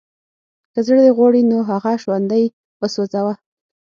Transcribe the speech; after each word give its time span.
که 0.73 0.79
زړه 0.85 0.99
دې 1.05 1.11
غواړي 1.17 1.41
نو 1.51 1.57
هغه 1.69 1.91
ژوندی 2.03 2.45
وسوځوه 2.79 3.33